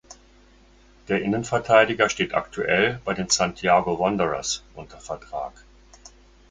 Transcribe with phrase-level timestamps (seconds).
[1.09, 5.53] Der Innenverteidiger steht aktuell bei den Santiago Wanderers unter Vertrag.